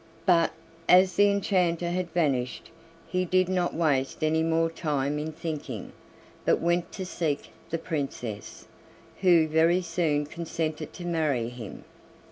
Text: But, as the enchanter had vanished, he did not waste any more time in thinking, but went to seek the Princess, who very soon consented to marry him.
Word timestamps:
But, 0.25 0.51
as 0.89 1.15
the 1.15 1.29
enchanter 1.29 1.91
had 1.91 2.09
vanished, 2.09 2.71
he 3.07 3.23
did 3.23 3.47
not 3.47 3.75
waste 3.75 4.23
any 4.23 4.41
more 4.41 4.67
time 4.71 5.19
in 5.19 5.31
thinking, 5.31 5.91
but 6.43 6.59
went 6.59 6.91
to 6.93 7.05
seek 7.05 7.51
the 7.69 7.77
Princess, 7.77 8.67
who 9.19 9.47
very 9.47 9.83
soon 9.83 10.25
consented 10.25 10.91
to 10.93 11.05
marry 11.05 11.49
him. 11.49 11.83